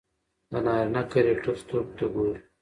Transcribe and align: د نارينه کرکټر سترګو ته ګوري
د 0.49 0.51
نارينه 0.65 1.01
کرکټر 1.11 1.53
سترګو 1.61 1.89
ته 1.97 2.05
ګوري 2.13 2.39